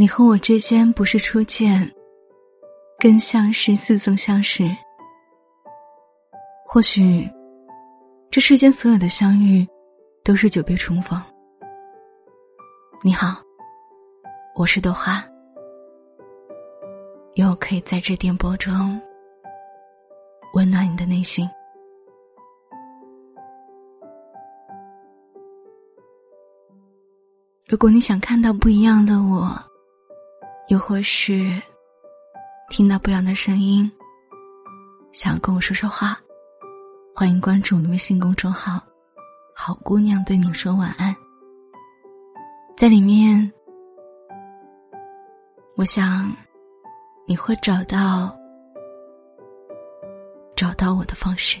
[0.00, 1.86] 你和我之间不是初见，
[2.98, 4.64] 更像是似曾相识。
[6.64, 7.30] 或许，
[8.30, 9.68] 这世间所有的相遇，
[10.24, 11.22] 都是久别重逢。
[13.02, 13.42] 你好，
[14.54, 15.22] 我是朵花，
[17.34, 18.98] 又可以在这电波中
[20.54, 21.46] 温暖你的内心。
[27.66, 29.62] 如果你想看到不一样的我，
[30.70, 31.50] 又或是
[32.68, 33.90] 听到不一样的声音，
[35.10, 36.16] 想要跟我说说话。
[37.12, 38.80] 欢迎关注我的微信公众号
[39.52, 41.14] “好姑娘对你说晚安”。
[42.78, 43.52] 在里面，
[45.76, 46.32] 我想
[47.26, 48.32] 你会找到
[50.54, 51.58] 找到我的方式。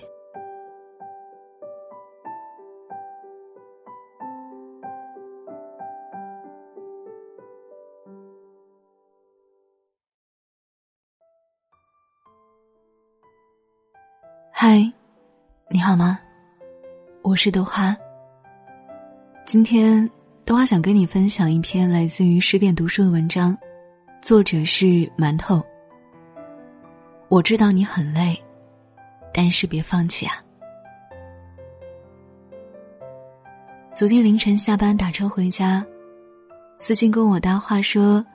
[17.30, 17.96] 我是豆花。
[19.46, 20.10] 今天
[20.44, 23.56] 豆花想跟你分享一篇来自于十点读书的文章，
[24.20, 24.84] 作者是
[25.16, 25.64] 馒头。
[27.28, 28.36] 我知道你很累，
[29.32, 30.42] 但是别放弃啊！
[33.94, 35.86] 昨天凌晨下班打车回家，
[36.78, 38.26] 司机跟我搭话说：“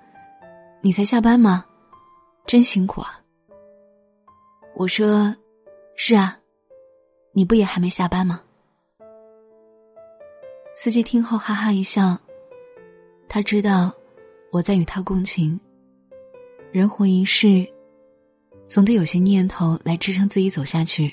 [0.79, 1.65] 你才下班吗？
[2.45, 3.19] 真辛苦啊！”
[4.73, 5.35] 我说
[5.97, 6.39] ：“是啊。”
[7.35, 8.41] 你不也还没下班吗？
[10.77, 12.19] 司机听后哈哈一笑，
[13.29, 13.91] 他知道
[14.51, 15.57] 我在与他共情。
[16.71, 17.65] 人活一世，
[18.67, 21.11] 总得有些念头来支撑自己走下去。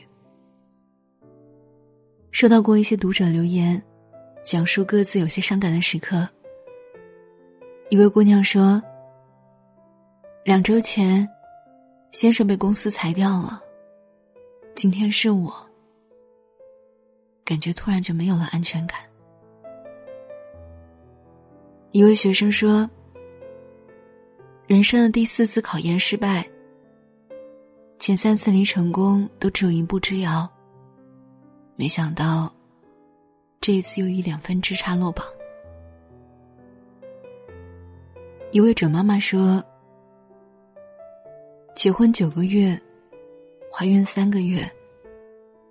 [2.32, 3.80] 收到过一些读者留言，
[4.44, 6.28] 讲述各自有些伤感的时刻。
[7.88, 8.82] 一位姑娘说
[10.44, 11.26] ：“两周前，
[12.10, 13.62] 先生被公司裁掉了，
[14.74, 15.54] 今天是我。”
[17.44, 18.98] 感觉突然就没有了安全感。
[21.92, 22.88] 一位学生说
[24.66, 26.42] ：“人生的第四次考研失败，
[27.98, 30.48] 前三次离成功都只有一步之遥。
[31.76, 32.50] 没想到，
[33.60, 35.26] 这一次又一两分之差落榜。”
[38.52, 39.62] 一位准妈妈说
[41.76, 42.80] ：“结婚九个月，
[43.70, 44.66] 怀孕三个月。”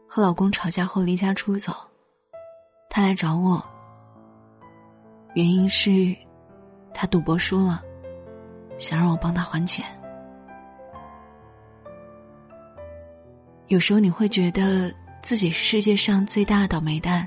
[0.05, 1.73] 和老公吵架后离家出走，
[2.91, 3.70] 他来找我。
[5.33, 6.15] 原因是，
[6.93, 7.81] 他赌博输了，
[8.77, 9.85] 想让我帮他还钱。
[13.67, 17.25] 有时候你会觉得自己是世界上最大的倒霉蛋，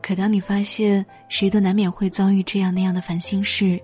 [0.00, 3.82] 可当你发现谁都难免会遭遇这样那样的烦心事，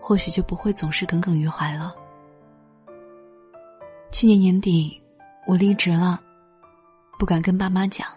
[0.00, 1.94] 或许就不会总是耿耿于怀了。
[4.10, 5.00] 去年年底，
[5.46, 6.20] 我离职了。
[7.18, 8.08] 不敢跟爸妈讲，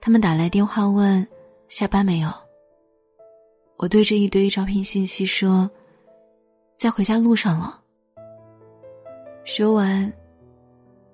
[0.00, 1.26] 他们打来电话问
[1.72, 2.30] 下班没有。
[3.78, 5.70] 我对着一堆招聘信息说，
[6.76, 7.80] 在回家路上了。
[9.42, 10.12] 说完，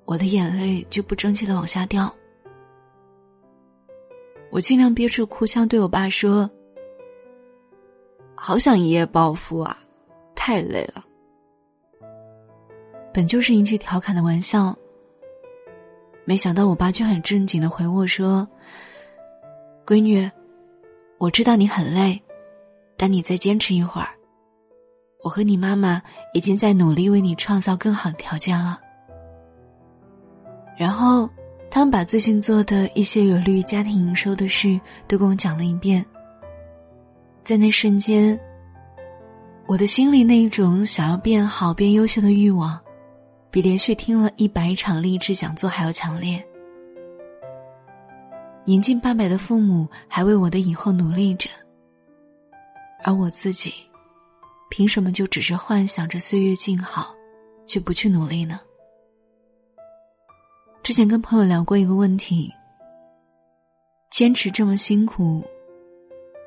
[0.05, 2.13] 我的眼泪就不争气的往下掉。
[4.51, 6.51] 我尽量憋住哭腔对我爸说
[8.35, 9.79] ：“好想一夜暴富啊，
[10.35, 11.05] 太累了。”
[13.15, 14.77] 本就是一句调侃的玩笑。
[16.25, 18.47] 没想到我爸却很正经的回我说
[19.87, 20.29] ：“闺女，
[21.19, 22.21] 我知道你很累，
[22.97, 24.09] 但你再坚持一会儿。
[25.23, 26.01] 我和你妈妈
[26.33, 28.81] 已经在努力为你创造更好的条件了。”
[30.79, 31.29] 然后
[31.71, 36.05] 他们把最近做的一些有利于家庭营收的事都跟我讲了一遍。
[37.43, 38.39] 在那瞬间，
[39.67, 42.79] 我的心里那一种想要变好、变优秀的欲望。
[43.51, 46.47] 比连续听了一百场励志讲座还要强烈。
[48.69, 51.49] 年近八百的父母还为我的以后努力着，
[53.03, 53.73] 而我自己，
[54.69, 57.15] 凭什么就只是幻想着岁月静好，
[57.67, 58.61] 却不去努力呢？
[60.83, 62.53] 之前跟朋友聊过一个问题：
[64.11, 65.43] 坚持这么辛苦，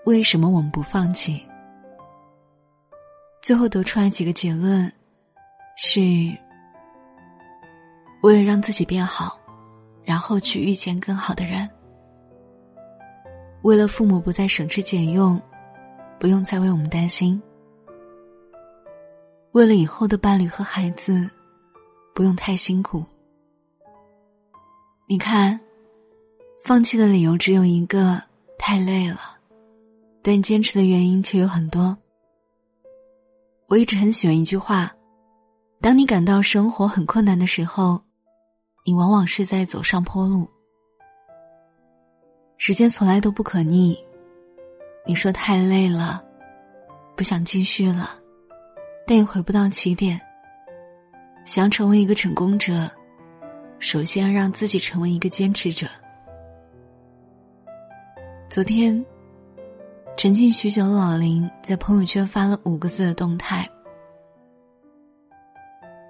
[0.06, 1.44] 为什么我们不放弃？
[3.42, 4.94] 最后得出来几个结论，
[5.76, 6.00] 是。
[8.22, 9.40] 为了让自己变好，
[10.04, 11.68] 然后去遇见更好的人；
[13.64, 15.40] 为了父母不再省吃俭用，
[16.20, 17.40] 不用再为我们担心；
[19.52, 21.30] 为了以后的伴侣和孩子，
[22.16, 23.04] 不用太辛苦。
[25.08, 25.60] 你看，
[26.66, 28.20] 放弃的理由只有一个：
[28.58, 29.38] 太累了；
[30.24, 31.96] 但坚持的原因却有很多，
[33.68, 34.92] 我一直很喜欢一句话：
[35.80, 38.02] 当你感到生活很困难的时候，
[38.84, 40.50] 你往往是在走上坡路。
[42.64, 43.98] 时间从来都不可逆，
[45.04, 46.24] 你说太累了，
[47.18, 48.12] 不想继续了，
[49.08, 50.22] 但也回不到起点。
[51.44, 52.88] 想成为一个成功者，
[53.80, 55.88] 首先要让自己成为一个坚持者。
[58.48, 59.04] 昨天，
[60.16, 63.68] 沉浸许久的老林在朋友圈发了五个字的动态：“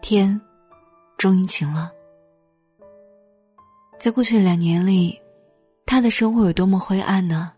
[0.03, 0.37] 天，
[1.17, 1.89] 终于晴了。”
[3.97, 5.17] 在过去两年里，
[5.91, 7.51] 他的生活有多么灰暗呢？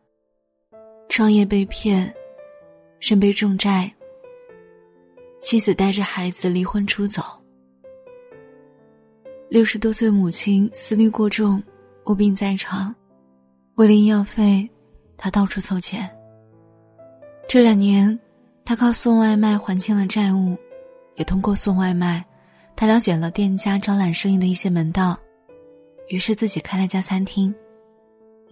[1.07, 2.11] 创业被骗，
[2.99, 3.93] 身背重债，
[5.39, 7.21] 妻子带着孩子离婚出走。
[9.51, 11.61] 六十多岁母亲思虑过重，
[12.05, 12.93] 卧病在床，
[13.75, 14.67] 为了医药费，
[15.15, 16.09] 他到处凑钱。
[17.47, 18.19] 这两年，
[18.65, 20.57] 他靠送外卖还清了债务，
[21.17, 22.25] 也通过送外卖，
[22.75, 25.15] 他了解了店家招揽生意的一些门道，
[26.07, 27.53] 于是自己开了家餐厅，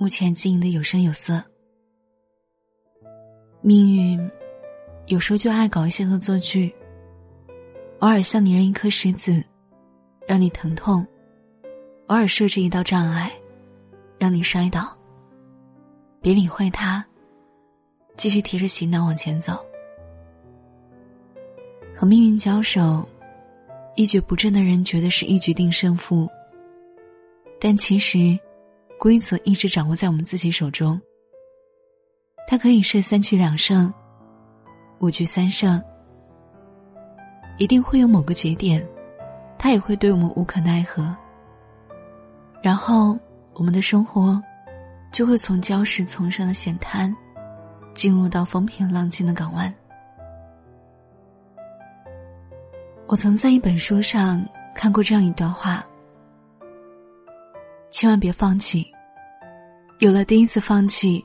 [0.02, 1.40] 目前经营的有声有色。
[3.62, 4.32] 命运，
[5.06, 6.74] 有时候就爱搞一些恶作剧，
[8.00, 9.44] 偶尔向你扔一颗石子。
[10.28, 11.06] 让你疼痛，
[12.08, 13.32] 偶尔设置一道障碍，
[14.18, 14.98] 让你摔倒。
[16.20, 17.06] 别理会他，
[18.18, 19.64] 继续提着行囊往前走。
[21.94, 23.08] 和命运交手，
[23.96, 26.28] 一蹶不振的人觉得是一局定胜负，
[27.60, 28.40] 但其实，
[29.02, 31.02] 规则一直掌握在我们自己手中。
[32.48, 33.92] 它可以是三局两胜，
[35.00, 35.84] 五局三胜，
[37.58, 38.88] 一定会有某个节点。
[39.58, 41.16] 他也会对我们无可奈何，
[42.62, 43.18] 然后
[43.54, 44.40] 我们的生活
[45.12, 47.12] 就会从礁石丛生的险滩，
[47.96, 49.74] 进入到风平浪静的港湾。
[53.08, 55.84] 我曾在一本书上看过这样一段话：
[58.02, 58.92] 千万别放弃，
[60.00, 61.24] 有了第一次放弃，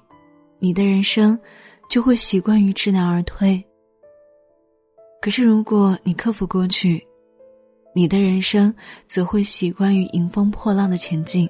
[0.59, 1.41] 你的人生
[1.89, 3.65] 就会习惯于知难而退。
[5.23, 7.03] 可是如果你克服过去，
[7.95, 8.75] 你的人生
[9.07, 11.49] 则会习惯于迎风破浪的前进，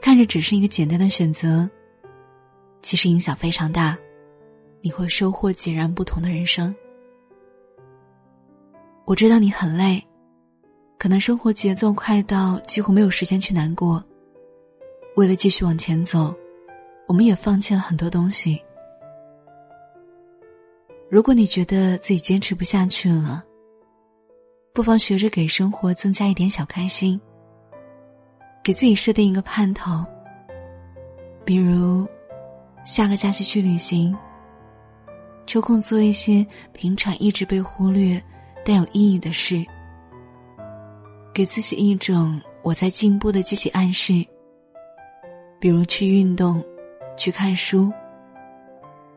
[0.00, 1.68] 看着只是一个简单的选择，
[2.80, 3.98] 其实影响非常大，
[4.80, 6.72] 你会收获截然不同的人生。
[9.04, 10.00] 我知道你很累，
[11.02, 14.00] 可能生活节奏快到几乎没有时间去难过。
[15.16, 16.32] 为了继续往前走，
[17.08, 18.62] 我们也放弃了很多东西。
[21.10, 23.42] 如果你觉得自己坚持不下去了，
[24.72, 27.20] 不妨学着给生活增加一点小开心，
[28.62, 30.06] 给自己设定一个盼头。
[31.44, 32.06] 比如，
[32.84, 34.16] 下个假期去旅行，
[35.46, 38.22] 抽空做一些平常一直被忽略
[38.64, 39.66] 但有意义的事，
[41.34, 44.24] 给自己一种我在进步的积极暗示。
[45.58, 46.62] 比如去运动，
[47.16, 47.92] 去看书，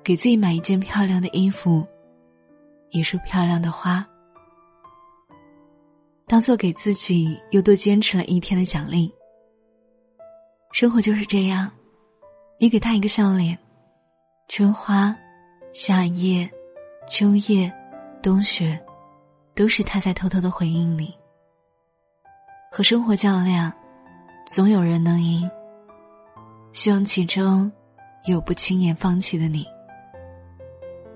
[0.04, 1.86] 给自己买一件漂亮的衣服，
[2.92, 4.06] 一束漂亮的花。
[6.28, 9.14] 当做给自己又多坚持了一天的奖励。
[10.72, 11.72] 生活就是这样，
[12.60, 13.58] 你给他一个笑脸，
[14.48, 15.16] 春花、
[15.74, 16.50] 夏夜、
[17.08, 17.72] 秋叶、
[18.22, 18.80] 冬雪，
[19.54, 21.14] 都是他在偷偷的回应你。
[22.76, 23.72] 和生活较量，
[24.46, 25.50] 总有人能赢。
[26.74, 27.72] 希望其中
[28.26, 29.66] 有不轻言放弃的你。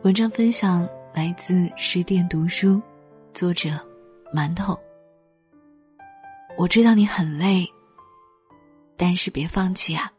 [0.03, 2.81] 文章分享来自十点读书，
[3.33, 3.71] 作者
[4.33, 4.79] 馒头。
[6.57, 7.67] 我知道你很累，
[8.95, 10.09] 但是别放弃啊！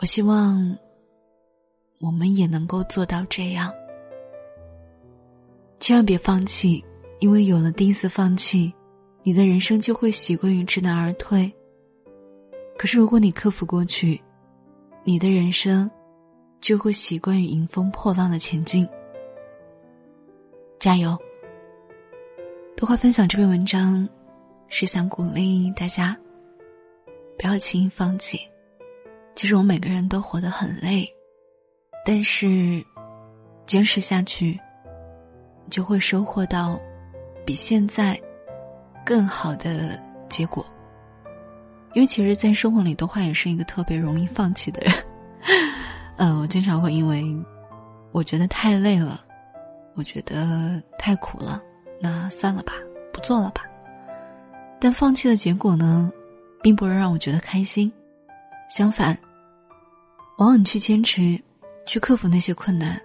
[0.00, 0.76] 我希望
[1.98, 3.72] 我们也能够做到这样。
[5.80, 6.84] 千万别放弃，
[7.20, 8.70] 因为有了第一次放弃，
[9.22, 11.52] 你的人生就会习惯于知难而退。
[12.76, 14.20] 可是如果你克服过去，
[15.04, 15.88] 你的人生
[16.60, 18.88] 就会习惯于迎风破浪的前进。
[20.80, 21.16] 加油！
[22.76, 24.08] 多话分享这篇文章，
[24.66, 26.16] 是想鼓励大家
[27.38, 28.40] 不要轻易放弃。
[29.36, 31.08] 其实我们每个人都活得很累，
[32.04, 32.84] 但是
[33.64, 34.58] 坚持下去，
[35.64, 36.80] 你就会收获到
[37.46, 38.20] 比现在
[39.04, 40.64] 更好的结果。
[41.94, 44.94] 因为其实，在生活里，的话也是一个特别容易放弃的人。
[46.16, 47.24] 嗯，我经常会因为
[48.12, 49.22] 我觉得太累了，
[49.94, 51.62] 我觉得太苦了。
[52.00, 52.72] 那算了吧，
[53.12, 53.62] 不做了吧。
[54.80, 56.10] 但放弃的结果呢，
[56.62, 57.92] 并不会让我觉得开心。
[58.70, 59.16] 相反，
[60.38, 61.38] 往往去坚持，
[61.86, 62.98] 去克服那些困难，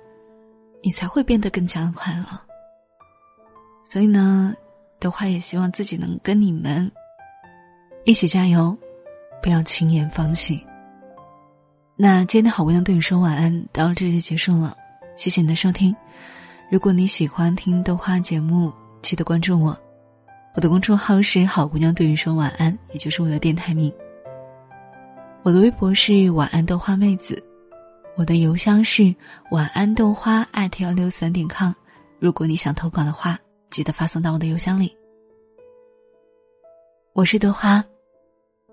[0.82, 2.25] 你才会变得更加的快乐。
[3.84, 4.56] 所以呢，
[5.00, 6.92] 的话也希望自己能跟你们
[8.06, 8.75] 一起加油，
[9.42, 10.63] 不要轻言放弃。
[11.96, 14.75] 那今天的好姑娘对你说晚安，到这就结束了，
[15.16, 15.96] 谢谢你的收听。
[16.70, 19.77] 如果你喜欢听豆花节目，记得关注我，
[20.54, 23.92] 我的公众号是好姑娘对你说晚安，也就是我的电台名。
[25.44, 27.42] 我的微博是晚安豆花妹子，
[28.16, 29.16] 我的邮箱是
[29.51, 31.72] 晚安豆花艾特幺六三点 com。
[32.20, 34.95] 如果你想投稿的话，记得发送到我的邮箱里。
[37.13, 37.83] 我是德花，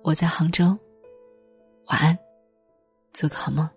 [0.03, 0.77] 我在杭州，
[1.87, 2.19] 晚安，
[3.13, 3.69] 做个好梦。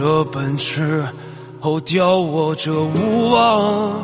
[0.00, 1.04] 这本事，
[1.58, 4.00] 后雕我这无望。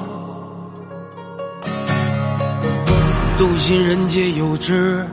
[3.38, 5.06] 笃信人皆有之，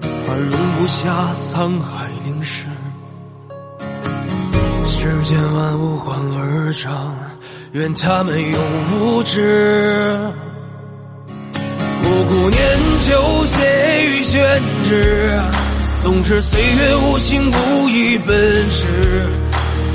[0.00, 2.66] 而容不下沧海凌世。
[4.86, 7.16] 世间万物换而长，
[7.72, 8.60] 愿他们永
[8.92, 10.16] 无知。
[12.00, 15.36] 不顾年久，写于宣纸。
[16.00, 18.36] 纵使岁月无情，无以奔
[18.70, 19.07] 驰。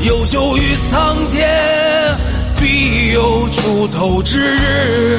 [0.05, 1.49] 有求于苍天，
[2.59, 5.17] 必有出头之日。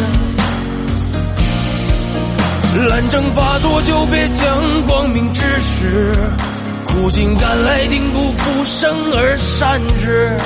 [2.88, 4.46] 懒政发作，就别将
[4.86, 6.12] 光明之时。
[6.86, 10.36] 苦尽甘来，定不负生而善之。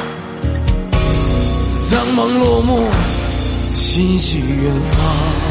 [1.79, 2.89] 苍茫落幕，
[3.75, 5.48] 心系远方。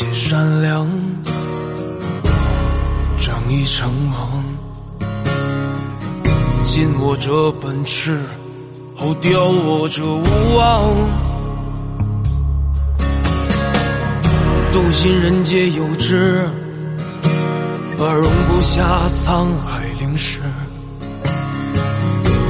[0.00, 0.88] 人且善良，
[3.20, 4.42] 仗义成忙。
[6.64, 8.18] 尽我这本事，
[8.96, 10.94] 后雕我这无望。
[14.72, 16.48] 笃信人皆有之，
[17.98, 20.38] 而容不下沧海凌世。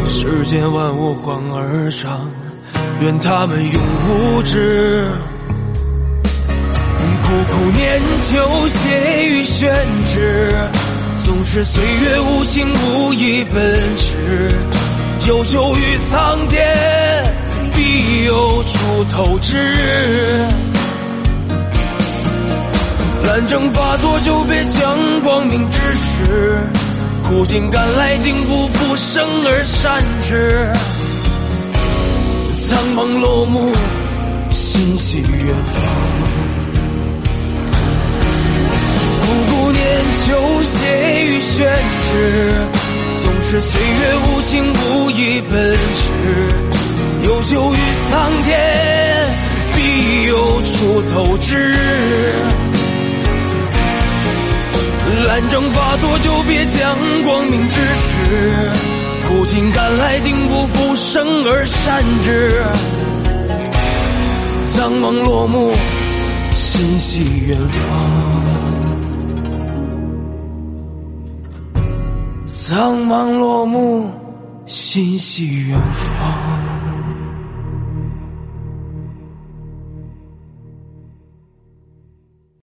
[0.05, 2.21] 世间万物换而长，
[3.01, 5.11] 愿他们永无知。
[7.31, 9.73] 苦苦念旧，写于宣
[10.09, 10.53] 纸。
[11.25, 14.51] 纵使岁月无情，无意奔驰。
[15.29, 16.67] 优秀于苍天，
[17.73, 20.45] 必有出头之日。
[23.23, 26.59] 懒政发作，就别将光明之时。
[27.29, 30.69] 苦尽甘来，定不负生而善之。
[32.67, 33.73] 苍茫落幕，
[34.51, 36.30] 心系远方。
[40.27, 40.79] 就写
[41.25, 41.67] 于宣
[42.07, 42.53] 纸，
[43.23, 46.05] 纵使岁月无情，无意奔驰。
[47.25, 48.59] 有求于苍天，
[49.75, 51.75] 必有出头之。
[55.27, 58.71] 懒政发作，就别将光明之时。
[59.29, 62.65] 苦尽甘来，定不负生而善之。
[64.73, 65.73] 苍茫落幕，
[66.55, 68.50] 心系远方。
[72.71, 74.09] 苍茫落幕，
[74.65, 76.90] 心系远方。